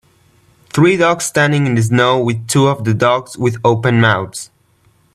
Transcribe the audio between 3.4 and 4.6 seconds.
open mouths.